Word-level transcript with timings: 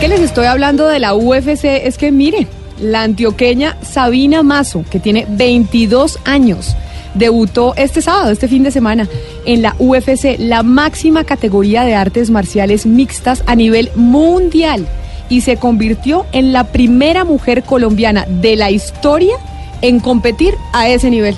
Que 0.00 0.08
les 0.08 0.20
estoy 0.20 0.46
hablando 0.46 0.86
de 0.86 0.98
la 0.98 1.14
UFC, 1.14 1.64
es 1.64 1.96
que 1.96 2.12
miren, 2.12 2.46
la 2.80 3.02
antioqueña 3.02 3.76
Sabina 3.82 4.42
Mazo, 4.42 4.84
que 4.90 5.00
tiene 5.00 5.26
22 5.28 6.18
años, 6.24 6.76
debutó 7.14 7.74
este 7.76 8.02
sábado, 8.02 8.30
este 8.30 8.48
fin 8.48 8.62
de 8.62 8.70
semana, 8.70 9.08
en 9.46 9.62
la 9.62 9.74
UFC, 9.78 10.36
la 10.38 10.62
máxima 10.62 11.24
categoría 11.24 11.84
de 11.84 11.94
artes 11.94 12.30
marciales 12.30 12.84
mixtas 12.84 13.42
a 13.46 13.54
nivel 13.54 13.90
mundial, 13.94 14.86
y 15.30 15.40
se 15.40 15.56
convirtió 15.56 16.26
en 16.32 16.52
la 16.52 16.64
primera 16.64 17.24
mujer 17.24 17.62
colombiana 17.62 18.26
de 18.28 18.56
la 18.56 18.70
historia 18.70 19.36
en 19.80 20.00
competir 20.00 20.54
a 20.72 20.88
ese 20.88 21.10
nivel. 21.10 21.36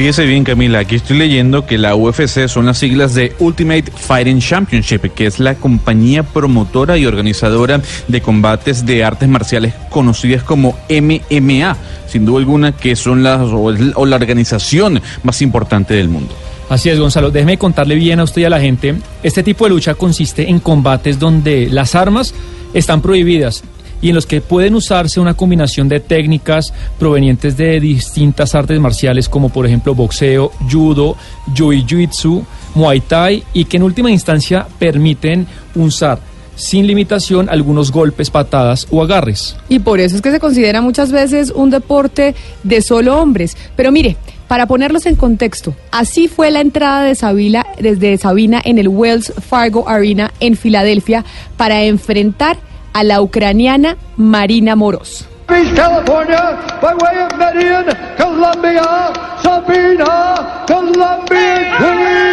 Fíjese 0.00 0.24
bien, 0.24 0.44
Camila, 0.44 0.78
aquí 0.78 0.94
estoy 0.94 1.18
leyendo 1.18 1.66
que 1.66 1.76
la 1.76 1.94
UFC 1.94 2.48
son 2.48 2.64
las 2.64 2.78
siglas 2.78 3.12
de 3.12 3.34
Ultimate 3.38 3.92
Fighting 3.94 4.40
Championship, 4.40 5.12
que 5.14 5.26
es 5.26 5.38
la 5.38 5.56
compañía 5.56 6.22
promotora 6.22 6.96
y 6.96 7.04
organizadora 7.04 7.82
de 8.08 8.22
combates 8.22 8.86
de 8.86 9.04
artes 9.04 9.28
marciales 9.28 9.74
conocidas 9.90 10.42
como 10.42 10.78
MMA, 10.88 11.76
sin 12.06 12.24
duda 12.24 12.38
alguna 12.38 12.72
que 12.72 12.96
son 12.96 13.22
las 13.22 13.42
o, 13.42 13.72
la 14.06 14.16
organización 14.16 15.02
más 15.22 15.42
importante 15.42 15.92
del 15.92 16.08
mundo. 16.08 16.34
Así 16.70 16.88
es, 16.88 16.98
Gonzalo. 16.98 17.30
Déjeme 17.30 17.58
contarle 17.58 17.94
bien 17.94 18.20
a 18.20 18.24
usted 18.24 18.40
y 18.40 18.44
a 18.46 18.50
la 18.50 18.58
gente. 18.58 18.94
Este 19.22 19.42
tipo 19.42 19.64
de 19.64 19.70
lucha 19.70 19.96
consiste 19.96 20.48
en 20.48 20.60
combates 20.60 21.18
donde 21.18 21.68
las 21.68 21.94
armas 21.94 22.32
están 22.72 23.02
prohibidas 23.02 23.64
y 24.02 24.08
en 24.08 24.14
los 24.14 24.26
que 24.26 24.40
pueden 24.40 24.74
usarse 24.74 25.20
una 25.20 25.34
combinación 25.34 25.88
de 25.88 26.00
técnicas 26.00 26.72
provenientes 26.98 27.56
de 27.56 27.80
distintas 27.80 28.54
artes 28.54 28.78
marciales 28.80 29.28
como 29.28 29.48
por 29.50 29.66
ejemplo 29.66 29.94
boxeo, 29.94 30.52
judo, 30.70 31.16
jiu-jitsu, 31.54 32.44
muay 32.74 33.00
thai 33.00 33.42
y 33.52 33.64
que 33.64 33.76
en 33.76 33.82
última 33.82 34.10
instancia 34.10 34.66
permiten 34.78 35.46
usar 35.74 36.18
sin 36.60 36.86
limitación 36.86 37.48
algunos 37.48 37.90
golpes, 37.90 38.30
patadas 38.30 38.86
o 38.90 39.02
agarres. 39.02 39.56
Y 39.68 39.78
por 39.78 39.98
eso 39.98 40.16
es 40.16 40.22
que 40.22 40.30
se 40.30 40.38
considera 40.38 40.82
muchas 40.82 41.10
veces 41.10 41.50
un 41.50 41.70
deporte 41.70 42.34
de 42.62 42.82
solo 42.82 43.18
hombres. 43.18 43.56
Pero 43.76 43.90
mire, 43.90 44.16
para 44.46 44.66
ponerlos 44.66 45.06
en 45.06 45.16
contexto, 45.16 45.74
así 45.90 46.28
fue 46.28 46.50
la 46.50 46.60
entrada 46.60 47.02
de 47.02 47.14
Sabina, 47.14 47.64
desde 47.80 48.18
Sabina 48.18 48.60
en 48.62 48.78
el 48.78 48.88
Wells 48.88 49.32
Fargo 49.40 49.88
Arena 49.88 50.32
en 50.40 50.54
Filadelfia 50.54 51.24
para 51.56 51.84
enfrentar 51.84 52.58
a 52.92 53.04
la 53.04 53.20
ucraniana 53.20 53.96
Marina 54.16 54.76
Moros. 54.76 55.26
California, 55.46 56.56
by 56.80 56.94
way 56.94 57.18
of 57.24 57.36
Medellín, 57.36 57.86
Colombia, 58.16 59.12
Sabina, 59.42 60.64
Colombian 60.66 61.76
Queen. 61.78 62.30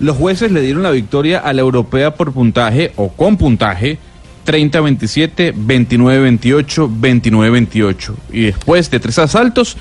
Los 0.00 0.16
jueces 0.18 0.52
le 0.52 0.60
dieron 0.60 0.82
la 0.82 0.90
victoria 0.90 1.38
a 1.38 1.52
la 1.52 1.62
europea 1.62 2.14
por 2.14 2.32
puntaje 2.32 2.92
o 2.96 3.08
con 3.08 3.36
puntaje 3.36 3.98
30-27, 4.46 5.54
29-28, 5.54 7.00
29-28. 7.00 8.14
Y 8.30 8.40
después 8.42 8.90
de 8.90 9.00
tres 9.00 9.18
asaltos, 9.18 9.76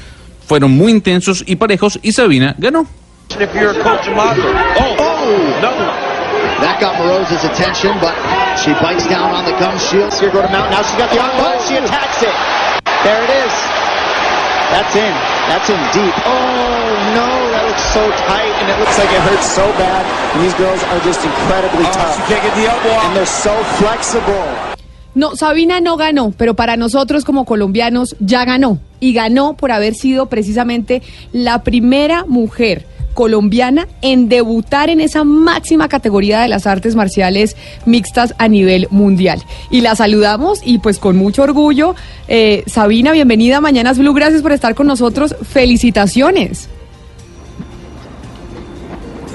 fueron 0.47 0.71
muy 0.71 0.91
intensos 0.91 1.43
y 1.45 1.57
parejos 1.57 1.99
y 2.01 2.13
Sabina 2.13 2.55
ganó. 2.57 2.87
If 3.39 3.53
you're 3.55 3.73
Coach 3.81 4.07
Amato. 4.07 4.45
Oh, 4.45 4.95
oh, 4.99 5.59
no. 5.61 5.71
That 6.61 6.77
got 6.79 6.95
Morose's 7.01 7.43
attention, 7.43 7.91
but 7.99 8.13
she 8.61 8.71
bites 8.79 9.07
down 9.09 9.33
on 9.33 9.43
the 9.43 9.55
gum 9.57 9.75
shield. 9.79 10.13
Here 10.15 10.29
go 10.31 10.41
to 10.41 10.47
Mount. 10.53 10.69
Now 10.71 10.81
she 10.85 10.95
got 10.95 11.09
the 11.11 11.19
arm. 11.19 11.33
Oh, 11.41 11.57
she 11.65 11.75
attacks 11.81 12.21
it. 12.23 12.35
There 13.03 13.19
it 13.25 13.31
is. 13.43 13.53
That's 14.71 14.93
in. 14.95 15.13
That's 15.49 15.67
in 15.69 15.81
deep. 15.91 16.15
Oh, 16.23 16.87
no. 17.17 17.27
That 17.51 17.63
looks 17.67 17.85
so 17.93 18.03
tight, 18.29 18.53
and 18.63 18.67
it 18.69 18.77
looks 18.79 18.95
like 18.97 19.11
it 19.11 19.21
hurts 19.27 19.49
so 19.49 19.65
bad. 19.81 20.03
And 20.33 20.39
these 20.45 20.55
girls 20.55 20.81
are 20.93 21.01
just 21.03 21.21
incredibly 21.25 21.85
Oh, 21.89 21.93
tough. 21.93 22.13
she 22.15 22.21
can't 22.31 22.43
get 22.47 22.53
the 22.55 22.65
elbow 22.69 22.91
off. 22.95 23.05
And 23.09 23.13
they're 23.17 23.25
so 23.27 23.53
flexible. 23.81 24.45
No, 25.15 25.35
Sabina 25.35 25.79
no 25.81 25.97
ganó, 25.97 26.33
pero 26.37 26.55
para 26.55 26.75
nosotros 26.77 27.23
como 27.25 27.45
colombianos 27.45 28.15
ya 28.19 28.45
ganó. 28.45 28.79
Y 28.99 29.13
ganó 29.13 29.55
por 29.57 29.71
haber 29.71 29.93
sido 29.95 30.25
precisamente 30.27 31.03
la 31.33 31.61
primera 31.63 32.25
mujer 32.25 32.87
colombiana 33.13 33.87
en 34.01 34.29
debutar 34.29 34.89
en 34.89 34.99
esa 35.01 35.23
máxima 35.23 35.87
categoría 35.87 36.41
de 36.41 36.47
las 36.47 36.67
artes 36.67 36.95
marciales 36.95 37.55
mixtas 37.85 38.33
a 38.37 38.47
nivel 38.47 38.87
mundial. 38.89 39.41
Y 39.69 39.81
la 39.81 39.95
saludamos 39.95 40.61
y 40.63 40.79
pues 40.79 40.99
con 40.99 41.15
mucho 41.15 41.43
orgullo. 41.43 41.95
eh, 42.27 42.63
Sabina, 42.67 43.11
bienvenida 43.11 43.57
a 43.57 43.61
Mañanas 43.61 43.97
Blue, 43.97 44.13
gracias 44.13 44.41
por 44.41 44.51
estar 44.51 44.75
con 44.75 44.87
nosotros. 44.87 45.35
Felicitaciones. 45.43 46.69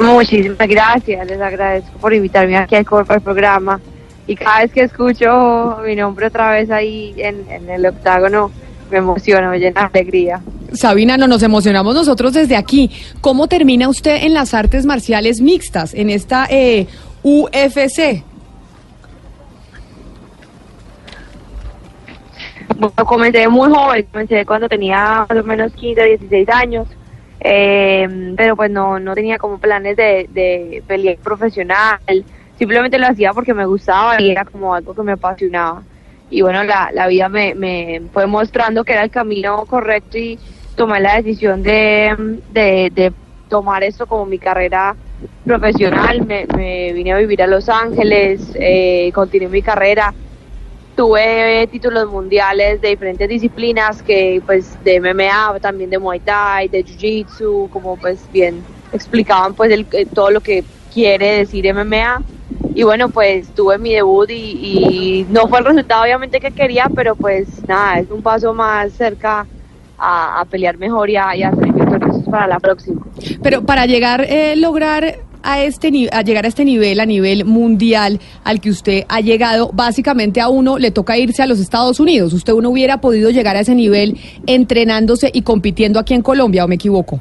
Muchísimas 0.00 0.68
gracias, 0.68 1.26
les 1.26 1.40
agradezco 1.40 1.98
por 1.98 2.14
invitarme 2.14 2.56
aquí 2.56 2.76
al 2.76 2.86
al 3.08 3.20
programa. 3.20 3.80
Y 4.26 4.36
cada 4.36 4.60
vez 4.60 4.72
que 4.72 4.82
escucho 4.82 5.78
mi 5.84 5.96
nombre 5.96 6.26
otra 6.26 6.52
vez 6.52 6.70
ahí 6.70 7.14
en, 7.16 7.50
en 7.50 7.68
el 7.70 7.86
octágono, 7.86 8.52
me 8.90 8.98
emociona, 8.98 9.50
me 9.50 9.58
llena 9.58 9.88
de 9.92 10.00
alegría. 10.00 10.40
Sabina, 10.72 11.16
no 11.16 11.26
nos 11.26 11.42
emocionamos 11.42 11.94
nosotros 11.94 12.32
desde 12.32 12.56
aquí. 12.56 12.90
¿Cómo 13.20 13.48
termina 13.48 13.88
usted 13.88 14.24
en 14.24 14.34
las 14.34 14.54
artes 14.54 14.84
marciales 14.84 15.40
mixtas, 15.40 15.94
en 15.94 16.10
esta 16.10 16.46
eh, 16.50 16.86
UFC? 17.22 18.22
Bueno, 22.76 22.94
comencé 23.06 23.48
muy 23.48 23.70
joven, 23.70 24.06
comencé 24.12 24.44
cuando 24.44 24.68
tenía 24.68 25.26
más 25.28 25.38
o 25.38 25.44
menos 25.44 25.72
15, 25.72 26.04
16 26.04 26.48
años, 26.50 26.86
eh, 27.40 28.34
pero 28.36 28.54
pues 28.54 28.70
no, 28.70 29.00
no 29.00 29.14
tenía 29.14 29.38
como 29.38 29.58
planes 29.58 29.96
de, 29.96 30.28
de 30.32 30.82
pelear 30.86 31.16
profesional, 31.16 31.98
simplemente 32.58 32.98
lo 32.98 33.06
hacía 33.06 33.32
porque 33.32 33.54
me 33.54 33.66
gustaba 33.66 34.20
y 34.20 34.30
era 34.30 34.44
como 34.44 34.74
algo 34.74 34.94
que 34.94 35.02
me 35.02 35.12
apasionaba. 35.12 35.82
Y 36.30 36.42
bueno, 36.42 36.62
la, 36.62 36.90
la 36.92 37.06
vida 37.06 37.28
me, 37.30 37.54
me 37.54 38.02
fue 38.12 38.26
mostrando 38.26 38.84
que 38.84 38.92
era 38.92 39.02
el 39.02 39.10
camino 39.10 39.64
correcto 39.64 40.18
y 40.18 40.38
tomé 40.78 41.00
la 41.00 41.16
decisión 41.16 41.62
de, 41.62 42.38
de, 42.52 43.12
tomar 43.48 43.82
esto 43.82 44.06
como 44.06 44.24
mi 44.26 44.38
carrera 44.38 44.94
profesional. 45.44 46.24
Me, 46.24 46.46
me 46.56 46.92
vine 46.92 47.12
a 47.12 47.18
vivir 47.18 47.42
a 47.42 47.46
Los 47.46 47.68
Ángeles, 47.68 48.52
eh, 48.54 49.10
continué 49.12 49.48
mi 49.48 49.62
carrera 49.62 50.14
tuve 50.98 51.64
títulos 51.70 52.10
mundiales 52.10 52.80
de 52.80 52.88
diferentes 52.88 53.28
disciplinas 53.28 54.02
que 54.02 54.42
pues 54.44 54.76
de 54.82 55.00
MMA 55.00 55.60
también 55.60 55.90
de 55.90 55.96
Muay 55.96 56.18
Thai 56.18 56.66
de 56.66 56.82
Jiu 56.82 56.98
Jitsu 56.98 57.68
como 57.72 57.96
pues 57.96 58.18
bien 58.32 58.64
explicaban 58.92 59.54
pues 59.54 59.70
el, 59.70 59.86
eh, 59.92 60.06
todo 60.06 60.32
lo 60.32 60.40
que 60.40 60.64
quiere 60.92 61.38
decir 61.38 61.72
MMA 61.72 62.20
y 62.74 62.82
bueno 62.82 63.10
pues 63.10 63.46
tuve 63.54 63.78
mi 63.78 63.94
debut 63.94 64.28
y, 64.28 64.34
y 64.34 65.26
no 65.30 65.46
fue 65.46 65.60
el 65.60 65.66
resultado 65.66 66.02
obviamente 66.02 66.40
que 66.40 66.50
quería 66.50 66.90
pero 66.92 67.14
pues 67.14 67.46
nada 67.68 68.00
es 68.00 68.10
un 68.10 68.20
paso 68.20 68.52
más 68.52 68.92
cerca 68.92 69.46
a, 69.98 70.40
a 70.40 70.44
pelear 70.44 70.78
mejor 70.78 71.10
y 71.10 71.16
a, 71.16 71.36
y 71.36 71.42
a 71.42 71.50
ser 71.52 71.72
victoriosos 71.72 72.24
para 72.30 72.46
la 72.46 72.60
próxima 72.60 73.00
Pero 73.42 73.64
para 73.64 73.86
llegar, 73.86 74.24
eh, 74.28 74.54
lograr 74.56 75.18
a 75.42 75.62
este 75.62 76.08
a 76.12 76.22
llegar 76.22 76.44
a 76.44 76.48
este 76.48 76.64
nivel, 76.64 77.00
a 77.00 77.06
nivel 77.06 77.44
mundial 77.44 78.20
al 78.44 78.60
que 78.60 78.70
usted 78.70 79.04
ha 79.08 79.20
llegado, 79.20 79.70
básicamente 79.72 80.40
a 80.40 80.48
uno 80.48 80.78
le 80.78 80.90
toca 80.90 81.16
irse 81.16 81.42
a 81.42 81.46
los 81.46 81.60
Estados 81.60 82.00
Unidos. 82.00 82.32
Usted 82.32 82.52
no 82.54 82.70
hubiera 82.70 83.00
podido 83.00 83.30
llegar 83.30 83.56
a 83.56 83.60
ese 83.60 83.74
nivel 83.74 84.18
entrenándose 84.46 85.30
y 85.32 85.42
compitiendo 85.42 85.98
aquí 85.98 86.14
en 86.14 86.22
Colombia, 86.22 86.64
¿o 86.64 86.68
me 86.68 86.74
equivoco? 86.74 87.20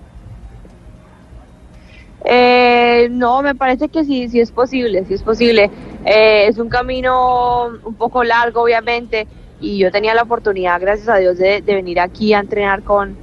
Eh, 2.26 3.08
no, 3.10 3.42
me 3.42 3.56
parece 3.56 3.88
que 3.88 4.04
sí, 4.04 4.28
sí 4.28 4.42
es 4.42 4.52
posible, 4.52 5.06
sí 5.08 5.14
es 5.14 5.24
posible. 5.24 5.72
Eh, 6.06 6.48
es 6.48 6.58
un 6.58 6.68
camino 6.68 7.68
un 7.86 7.96
poco 7.96 8.24
largo, 8.24 8.64
obviamente, 8.64 9.28
y 9.60 9.80
yo 9.80 9.92
tenía 9.92 10.14
la 10.16 10.24
oportunidad, 10.24 10.80
gracias 10.82 11.10
a 11.10 11.18
Dios, 11.18 11.38
de, 11.38 11.62
de 11.62 11.76
venir 11.76 12.00
aquí 12.00 12.34
a 12.34 12.40
entrenar 12.40 12.84
con, 12.84 13.18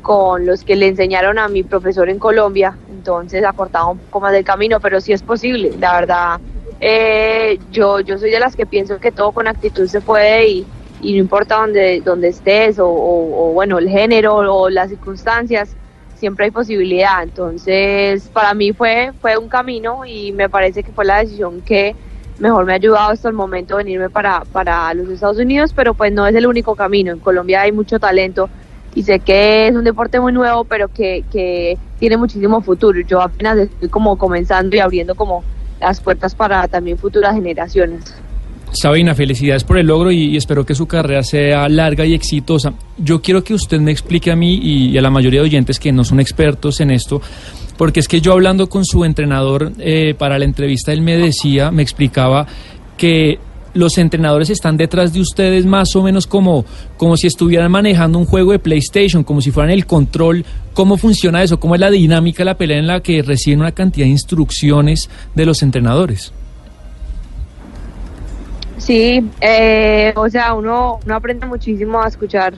con 0.00 0.46
los 0.46 0.64
que 0.64 0.76
le 0.76 0.88
enseñaron 0.88 1.38
a 1.38 1.48
mi 1.48 1.64
profesor 1.64 2.08
en 2.08 2.18
Colombia. 2.18 2.78
Entonces, 2.88 3.44
acortaba 3.44 3.90
un 3.90 4.00
poco 4.00 4.20
más 4.20 4.32
del 4.32 4.44
camino, 4.44 4.80
pero 4.80 5.00
sí 5.00 5.12
es 5.12 5.22
posible. 5.22 5.76
La 5.78 5.94
verdad, 6.00 6.40
eh, 6.80 7.58
yo, 7.70 8.00
yo 8.00 8.18
soy 8.18 8.30
de 8.30 8.40
las 8.40 8.56
que 8.56 8.66
pienso 8.66 8.98
que 9.00 9.12
todo 9.12 9.32
con 9.32 9.48
actitud 9.48 9.86
se 9.88 10.00
puede 10.02 10.48
y, 10.48 10.68
y 11.00 11.12
no 11.14 11.18
importa 11.18 11.56
dónde, 11.56 12.00
dónde 12.04 12.28
estés 12.28 12.78
o, 12.78 12.88
o, 12.88 13.50
o, 13.50 13.52
bueno, 13.52 13.78
el 13.78 13.88
género 13.88 14.36
o 14.36 14.70
las 14.70 14.90
circunstancias, 14.90 15.76
siempre 16.14 16.46
hay 16.46 16.50
posibilidad. 16.50 17.22
Entonces, 17.22 18.30
para 18.30 18.54
mí 18.54 18.72
fue, 18.72 19.12
fue 19.20 19.36
un 19.38 19.48
camino 19.48 20.04
y 20.06 20.32
me 20.32 20.48
parece 20.48 20.82
que 20.84 20.92
fue 20.92 21.04
la 21.04 21.18
decisión 21.18 21.62
que 21.62 21.96
mejor 22.38 22.64
me 22.64 22.72
ha 22.72 22.76
ayudado 22.76 23.10
hasta 23.10 23.28
el 23.28 23.34
momento 23.34 23.76
venirme 23.76 24.10
para, 24.10 24.42
para 24.52 24.92
los 24.94 25.08
Estados 25.08 25.38
Unidos, 25.38 25.72
pero 25.74 25.94
pues 25.94 26.12
no 26.12 26.26
es 26.26 26.34
el 26.34 26.46
único 26.46 26.74
camino. 26.74 27.12
En 27.12 27.18
Colombia 27.18 27.62
hay 27.62 27.72
mucho 27.72 27.98
talento 27.98 28.48
y 28.94 29.02
sé 29.02 29.20
que 29.20 29.68
es 29.68 29.74
un 29.74 29.84
deporte 29.84 30.20
muy 30.20 30.32
nuevo, 30.32 30.64
pero 30.64 30.88
que, 30.88 31.24
que 31.30 31.76
tiene 31.98 32.16
muchísimo 32.16 32.60
futuro. 32.60 32.98
Yo 33.06 33.20
apenas 33.20 33.58
estoy 33.58 33.88
como 33.88 34.16
comenzando 34.16 34.76
y 34.76 34.78
abriendo 34.78 35.14
como 35.14 35.44
las 35.80 36.00
puertas 36.00 36.34
para 36.34 36.66
también 36.68 36.98
futuras 36.98 37.34
generaciones. 37.34 38.14
Sabina, 38.72 39.14
felicidades 39.14 39.64
por 39.64 39.78
el 39.78 39.86
logro 39.86 40.10
y, 40.10 40.24
y, 40.24 40.36
espero 40.36 40.66
que 40.66 40.74
su 40.74 40.86
carrera 40.86 41.22
sea 41.22 41.68
larga 41.68 42.04
y 42.04 42.14
exitosa. 42.14 42.74
Yo 42.98 43.22
quiero 43.22 43.42
que 43.44 43.54
usted 43.54 43.80
me 43.80 43.90
explique 43.92 44.30
a 44.30 44.36
mí 44.36 44.58
y, 44.62 44.98
a 44.98 45.02
la 45.02 45.10
mayoría 45.10 45.40
de 45.40 45.46
oyentes 45.46 45.78
que 45.78 45.92
no 45.92 46.04
son 46.04 46.20
expertos 46.20 46.80
en 46.80 46.90
esto, 46.90 47.20
porque 47.76 48.00
es 48.00 48.08
que 48.08 48.20
yo 48.20 48.32
hablando 48.32 48.68
con 48.68 48.84
su 48.84 49.04
entrenador 49.04 49.72
eh, 49.78 50.14
para 50.18 50.38
la 50.38 50.44
entrevista, 50.44 50.92
él 50.92 51.02
me 51.02 51.16
decía, 51.16 51.70
me 51.70 51.82
explicaba 51.82 52.46
que 52.96 53.38
los 53.76 53.98
entrenadores 53.98 54.50
están 54.50 54.76
detrás 54.76 55.12
de 55.12 55.20
ustedes 55.20 55.66
más 55.66 55.94
o 55.96 56.02
menos 56.02 56.26
como, 56.26 56.64
como 56.96 57.16
si 57.16 57.26
estuvieran 57.26 57.70
manejando 57.70 58.18
un 58.18 58.24
juego 58.24 58.52
de 58.52 58.58
PlayStation, 58.58 59.22
como 59.22 59.40
si 59.40 59.50
fueran 59.50 59.70
el 59.70 59.86
control. 59.86 60.44
¿Cómo 60.72 60.96
funciona 60.96 61.42
eso? 61.42 61.60
¿Cómo 61.60 61.74
es 61.74 61.80
la 61.80 61.90
dinámica 61.90 62.38
de 62.38 62.46
la 62.46 62.56
pelea 62.56 62.78
en 62.78 62.86
la 62.86 63.00
que 63.00 63.22
reciben 63.22 63.60
una 63.60 63.72
cantidad 63.72 64.06
de 64.06 64.10
instrucciones 64.10 65.10
de 65.34 65.46
los 65.46 65.62
entrenadores? 65.62 66.32
Sí, 68.78 69.22
eh, 69.40 70.12
o 70.16 70.28
sea, 70.28 70.54
uno, 70.54 70.98
uno 71.04 71.14
aprende 71.14 71.46
muchísimo 71.46 72.00
a 72.00 72.08
escuchar 72.08 72.54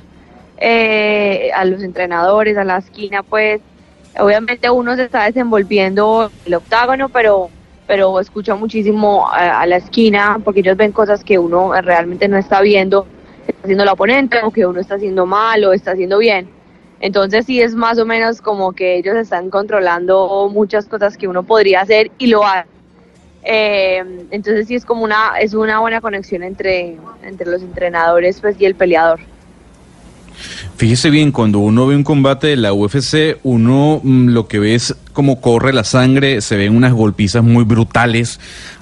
eh, 0.59 1.51
a 1.55 1.65
los 1.65 1.83
entrenadores, 1.83 2.57
a 2.57 2.65
la 2.65 2.79
esquina, 2.79 3.23
pues 3.23 3.61
obviamente 4.19 4.71
uno 4.71 4.97
se 4.97 5.05
está 5.05 5.25
desenvolviendo 5.25 6.31
en 6.31 6.47
el 6.47 6.55
octágono, 6.55 7.09
pero 7.09 7.51
pero 7.89 8.21
escucha 8.21 8.55
muchísimo 8.55 9.27
a, 9.33 9.65
la 9.67 9.77
esquina 9.77 10.39
porque 10.45 10.61
ellos 10.61 10.77
ven 10.77 10.93
cosas 10.93 11.25
que 11.25 11.39
uno 11.39 11.73
realmente 11.81 12.29
no 12.29 12.37
está 12.37 12.61
viendo, 12.61 13.07
está 13.47 13.63
haciendo 13.63 13.83
el 13.85 13.89
oponente 13.89 14.41
o 14.45 14.51
que 14.51 14.67
uno 14.67 14.79
está 14.79 14.97
haciendo 14.97 15.25
mal 15.25 15.65
o 15.65 15.73
está 15.73 15.93
haciendo 15.93 16.19
bien. 16.19 16.51
Entonces 17.01 17.47
sí 17.47 17.63
es 17.63 17.75
más 17.75 17.99
o 17.99 18.05
menos 18.05 18.43
como 18.43 18.73
que 18.73 18.97
ellos 18.97 19.17
están 19.17 19.49
controlando 19.49 20.51
muchas 20.53 20.85
cosas 20.85 21.17
que 21.17 21.29
uno 21.29 21.45
podría 21.45 21.81
hacer 21.81 22.11
y 22.19 22.27
lo 22.27 22.45
hace. 22.45 22.69
Eh, 23.43 24.27
entonces 24.33 24.67
sí 24.67 24.75
es 24.75 24.85
como 24.85 25.03
una 25.03 25.39
es 25.41 25.55
una 25.55 25.79
buena 25.79 26.03
conexión 26.03 26.43
entre 26.43 26.99
entre 27.23 27.51
los 27.51 27.63
entrenadores 27.63 28.39
pues 28.41 28.61
y 28.61 28.67
el 28.67 28.75
peleador. 28.75 29.21
Fíjese 30.79 31.11
bien, 31.11 31.33
cuando 31.33 31.59
uno 31.59 31.89
ve 31.89 31.97
un 31.97 32.05
combate 32.05 32.47
de 32.47 32.57
la 32.57 32.73
UFC, 32.73 33.41
uno 33.43 34.01
mmm, 34.01 34.29
lo 34.29 34.47
que 34.47 34.61
ve 34.61 34.77
es 34.77 34.95
como 35.13 35.41
corre 35.41 35.73
la 35.73 35.83
sangre, 35.83 36.41
se 36.41 36.57
ven 36.57 36.77
unas 36.77 36.93
golpizas 36.93 37.43
muy 37.43 37.65
brutales. 37.65 38.39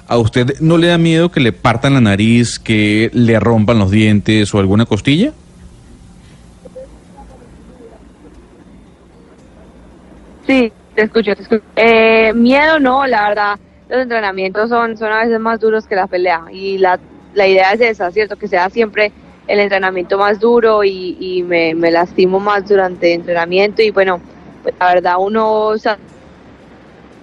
¿A 0.07 0.19
usted 0.19 0.59
no 0.59 0.77
le 0.77 0.89
da 0.89 0.99
miedo 0.99 1.31
que 1.31 1.39
le 1.39 1.53
partan 1.53 1.95
la 1.95 2.01
nariz, 2.01 2.59
que 2.59 3.09
le 3.13 3.39
rompan 3.39 3.79
los 3.79 3.89
dientes 3.89 4.53
o 4.53 4.59
alguna 4.59 4.85
costilla? 4.85 5.33
Sí, 10.45 10.71
te 10.93 11.01
escucho, 11.01 11.35
te 11.35 11.41
escucho. 11.41 11.63
Eh, 11.77 12.31
miedo 12.35 12.79
no, 12.79 13.07
la 13.07 13.29
verdad, 13.29 13.59
los 13.89 14.01
entrenamientos 14.03 14.69
son, 14.69 14.95
son 14.99 15.11
a 15.11 15.23
veces 15.23 15.39
más 15.39 15.59
duros 15.59 15.87
que 15.87 15.95
la 15.95 16.05
pelea 16.05 16.43
y 16.51 16.77
la, 16.77 16.99
la 17.33 17.47
idea 17.47 17.73
es 17.73 17.81
esa, 17.81 18.11
¿cierto? 18.11 18.35
Que 18.35 18.47
sea 18.47 18.69
siempre 18.69 19.11
el 19.47 19.59
entrenamiento 19.59 20.17
más 20.17 20.39
duro 20.39 20.83
y, 20.83 21.17
y 21.19 21.43
me, 21.43 21.73
me, 21.73 21.89
lastimo 21.89 22.39
más 22.39 22.67
durante 22.67 23.13
el 23.13 23.21
entrenamiento 23.21 23.81
y 23.81 23.91
bueno, 23.91 24.21
pues 24.61 24.75
la 24.79 24.93
verdad 24.93 25.15
uno 25.19 25.77
sabe 25.77 25.99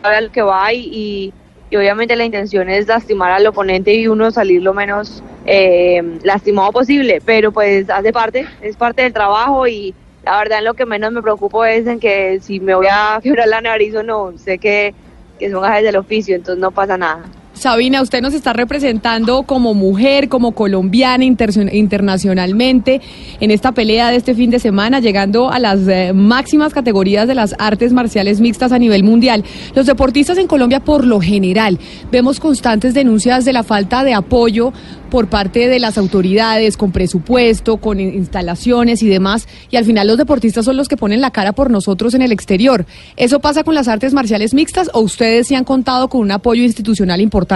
a 0.03 0.21
lo 0.21 0.33
que 0.33 0.43
va 0.43 0.73
y, 0.73 1.33
y, 1.71 1.77
obviamente 1.77 2.15
la 2.15 2.25
intención 2.25 2.69
es 2.69 2.87
lastimar 2.87 3.33
al 3.33 3.47
oponente 3.47 3.93
y 3.93 4.07
uno 4.07 4.31
salir 4.31 4.63
lo 4.63 4.73
menos 4.73 5.23
eh, 5.45 6.01
lastimado 6.23 6.71
posible, 6.71 7.21
pero 7.25 7.51
pues 7.51 7.91
hace 7.91 8.13
parte, 8.13 8.47
es 8.63 8.77
parte 8.77 9.03
del 9.03 9.13
trabajo 9.13 9.67
y 9.67 9.93
la 10.25 10.39
verdad 10.39 10.63
lo 10.63 10.75
que 10.75 10.87
menos 10.87 11.13
me 11.13 11.21
preocupo 11.21 11.65
es 11.65 11.87
en 11.87 11.99
que 11.99 12.39
si 12.41 12.61
me 12.61 12.75
voy 12.75 12.87
a 12.91 13.19
quebrar 13.23 13.49
la 13.49 13.61
nariz 13.61 13.95
o 13.97 14.03
no, 14.03 14.39
sé 14.39 14.59
que, 14.59 14.95
que 15.39 15.51
son 15.51 15.63
gajes 15.63 15.85
del 15.85 15.97
oficio, 15.97 16.37
entonces 16.37 16.61
no 16.61 16.71
pasa 16.71 16.97
nada. 16.97 17.25
Sabina, 17.65 18.03
usted 18.03 18.21
nos 18.21 18.35
está 18.35 18.53
representando 18.53 19.45
como 19.45 19.73
mujer, 19.73 20.29
como 20.29 20.53
colombiana 20.53 21.25
inter 21.25 21.49
internacionalmente 21.73 23.01
en 23.41 23.51
esta 23.51 23.73
pelea 23.73 24.11
de 24.11 24.17
este 24.17 24.35
fin 24.35 24.51
de 24.51 24.59
semana, 24.59 25.01
llegando 25.01 25.51
a 25.51 25.59
las 25.59 25.89
eh, 25.89 26.13
máximas 26.13 26.75
categorías 26.75 27.27
de 27.27 27.35
las 27.35 27.55
artes 27.59 27.95
marciales 27.95 28.43
mixtas 28.43 28.71
a 28.71 28.79
nivel 28.79 29.03
mundial. 29.03 29.45
Los 29.75 29.87
deportistas 29.87 30.37
en 30.37 30.47
Colombia, 30.47 30.81
por 30.81 31.07
lo 31.07 31.23
general, 31.23 31.79
vemos 32.13 32.39
constantes 32.39 32.93
denuncias 32.93 33.47
de 33.47 33.55
la 33.55 33.63
falta 33.63 34.05
de 34.05 34.13
apoyo 34.13 34.75
por 35.09 35.29
parte 35.29 35.69
de 35.69 35.79
las 35.79 35.97
autoridades, 35.97 36.77
con 36.77 36.91
presupuesto, 36.93 37.79
con 37.79 38.01
instalaciones 38.01 39.03
y 39.03 39.09
demás, 39.09 39.49
y 39.71 39.77
al 39.77 39.85
final 39.85 40.09
los 40.09 40.19
deportistas 40.19 40.65
son 40.65 40.77
los 40.77 40.89
que 40.89 40.97
ponen 40.97 41.21
la 41.21 41.31
cara 41.31 41.53
por 41.53 41.71
nosotros 41.71 42.15
en 42.15 42.21
el 42.21 42.33
exterior. 42.33 42.85
¿Eso 43.17 43.41
pasa 43.41 43.65
con 43.65 43.75
las 43.75 43.87
artes 43.87 44.13
marciales 44.13 44.53
mixtas 44.53 44.91
o 44.93 45.01
ustedes 45.01 45.47
sí 45.47 45.55
han 45.55 45.65
contado 45.65 46.09
con 46.09 46.21
un 46.21 46.33
apoyo 46.33 46.63
institucional 46.63 47.21
importante? 47.21 47.54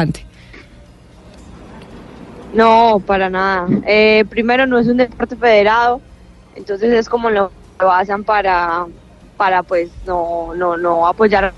No, 2.55 3.03
para 3.07 3.29
nada. 3.29 3.67
Eh, 3.87 4.25
primero, 4.29 4.67
no 4.67 4.79
es 4.79 4.87
un 4.87 4.97
deporte 4.97 5.37
federado, 5.37 6.01
entonces 6.55 6.93
es 6.93 7.09
como 7.09 7.31
lo 7.31 7.51
basan 7.79 8.25
para, 8.25 8.87
para 9.37 9.63
pues, 9.63 9.91
no, 10.07 10.55
no, 10.55 10.77
no 10.77 11.07
apoyar 11.07 11.53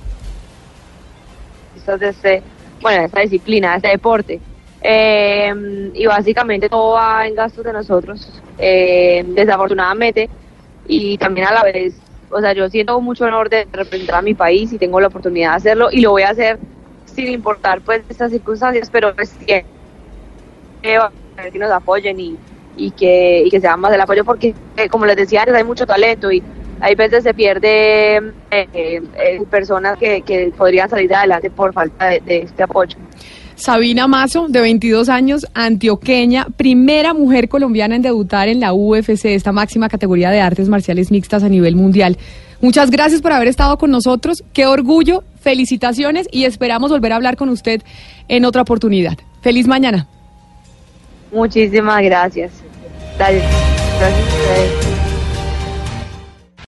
de 1.99 2.09
este, 2.09 2.43
bueno, 2.81 3.05
esta 3.05 3.21
disciplina, 3.21 3.77
este 3.77 3.89
deporte. 3.89 4.41
Eh, 4.83 5.91
y 5.95 6.07
básicamente 6.07 6.69
todo 6.69 6.93
va 6.95 7.27
en 7.27 7.35
gastos 7.35 7.65
de 7.65 7.73
nosotros, 7.73 8.41
eh, 8.59 9.25
desafortunadamente, 9.29 10.31
y 10.87 11.19
también 11.19 11.49
a 11.49 11.53
la 11.53 11.65
vez, 11.65 11.95
o 12.31 12.41
sea, 12.41 12.53
yo 12.53 12.69
siento 12.69 13.01
mucho 13.01 13.25
honor 13.25 13.51
de 13.51 13.67
representar 13.71 14.17
a 14.17 14.23
mi 14.23 14.35
país 14.35 14.73
y 14.73 14.79
tengo 14.79 15.01
la 15.01 15.09
oportunidad 15.09 15.51
de 15.51 15.57
hacerlo 15.57 15.89
y 15.91 16.01
lo 16.01 16.13
voy 16.13 16.23
a 16.23 16.31
hacer 16.31 16.59
sin 17.21 17.33
importar 17.33 17.81
pues 17.83 18.03
estas 18.09 18.31
circunstancias, 18.31 18.89
pero 18.91 19.15
pues 19.15 19.33
que, 19.47 19.65
que 20.83 21.59
nos 21.59 21.71
apoyen 21.71 22.19
y, 22.19 22.37
y, 22.77 22.91
que, 22.93 23.43
y 23.45 23.51
que 23.51 23.61
sea 23.61 23.77
más 23.77 23.93
el 23.93 24.01
apoyo 24.01 24.25
porque, 24.25 24.55
eh, 24.77 24.89
como 24.89 25.07
les 25.07 25.17
decía 25.17 25.41
antes, 25.41 25.55
hay 25.55 25.65
mucho 25.65 25.87
talento 25.87 26.31
y 26.33 26.43
hay 26.81 26.95
veces 26.95 27.23
se 27.25 27.35
pierde 27.35 28.17
eh, 28.17 28.69
eh, 28.73 29.43
personas 29.51 29.99
que, 29.99 30.23
que 30.23 30.53
podrían 30.57 30.89
salir 30.89 31.15
adelante 31.15 31.51
por 31.51 31.73
falta 31.75 32.07
de 32.07 32.43
este 32.43 32.63
apoyo. 32.63 32.97
Sabina 33.61 34.09
Mazo, 34.09 34.47
de 34.49 34.61
22 34.61 35.11
años, 35.11 35.47
antioqueña, 35.53 36.47
primera 36.57 37.13
mujer 37.13 37.49
colombiana 37.51 37.95
en 37.95 38.03
debutar 38.03 38.49
en 38.49 38.59
la 38.59 38.73
UFC, 38.73 39.27
esta 39.27 39.53
máxima 39.53 39.91
categoría 39.91 40.31
de 40.31 40.41
artes 40.41 40.69
marciales 40.71 41.11
mixtas 41.11 41.43
a 41.43 41.49
nivel 41.49 41.77
mundial. 41.77 42.17
Muchas 42.63 42.91
gracias 42.91 43.21
por 43.21 43.33
haber 43.33 43.49
estado 43.49 43.77
con 43.77 43.91
nosotros. 43.91 44.43
Qué 44.55 44.67
orgullo, 44.67 45.25
felicitaciones 45.41 46.27
y 46.33 46.45
esperamos 46.45 46.91
volver 46.91 47.13
a 47.13 47.17
hablar 47.17 47.37
con 47.37 47.51
usted 47.51 47.83
en 48.29 48.47
otra 48.47 48.63
oportunidad. 48.63 49.19
Feliz 49.43 49.67
mañana. 49.67 50.07
Muchísimas 51.31 52.03
gracias. 52.03 52.53
Gracias. 53.19 53.45
gracias 53.99 54.90